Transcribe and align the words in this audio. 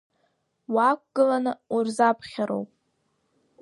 Уаақәгыланы 0.73 1.53
урзаԥхьароуп. 1.75 2.69